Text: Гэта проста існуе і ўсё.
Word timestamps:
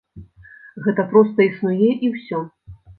Гэта 0.87 1.05
проста 1.13 1.39
існуе 1.51 1.89
і 2.05 2.15
ўсё. 2.19 2.45